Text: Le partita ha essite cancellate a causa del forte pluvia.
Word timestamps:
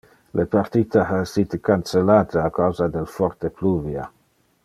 Le 0.39 0.43
partita 0.53 1.03
ha 1.09 1.19
essite 1.25 1.59
cancellate 1.67 2.39
a 2.45 2.49
causa 2.59 2.89
del 2.95 3.07
forte 3.17 3.51
pluvia. 3.61 4.11